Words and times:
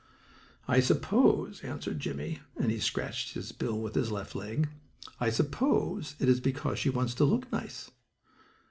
"I 0.67 0.79
suppose," 0.79 1.61
answered 1.61 1.99
Jimmie, 1.99 2.39
and 2.59 2.71
he 2.71 2.79
scratched 2.79 3.35
his 3.35 3.51
bill 3.51 3.79
with 3.79 3.93
his 3.93 4.09
left 4.11 4.33
leg, 4.33 4.67
"I 5.19 5.29
suppose 5.29 6.15
it 6.17 6.27
is 6.27 6.39
because 6.39 6.79
she 6.79 6.89
wants 6.89 7.13
to 7.13 7.23
look 7.23 7.51
nice." 7.51 7.91